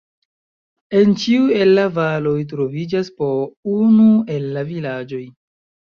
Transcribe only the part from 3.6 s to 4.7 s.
unu el la